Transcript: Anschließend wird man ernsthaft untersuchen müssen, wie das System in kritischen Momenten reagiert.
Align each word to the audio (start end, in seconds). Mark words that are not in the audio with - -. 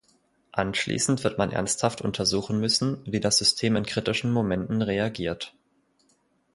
Anschließend 0.51 1.23
wird 1.23 1.37
man 1.37 1.51
ernsthaft 1.51 2.01
untersuchen 2.01 2.59
müssen, 2.59 3.03
wie 3.05 3.19
das 3.19 3.37
System 3.37 3.75
in 3.75 3.85
kritischen 3.85 4.31
Momenten 4.33 4.81
reagiert. 4.81 5.53